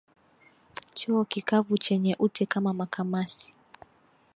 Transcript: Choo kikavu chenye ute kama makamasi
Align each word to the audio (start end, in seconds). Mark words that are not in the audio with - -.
Choo 0.97 1.23
kikavu 1.31 1.75
chenye 1.83 2.13
ute 2.25 2.45
kama 2.45 2.71
makamasi 2.79 3.53